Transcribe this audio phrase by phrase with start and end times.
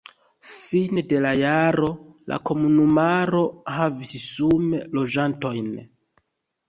[0.51, 1.89] Fine de la jaro
[2.33, 3.43] la komunumaro
[3.75, 5.71] havis sume loĝantojn.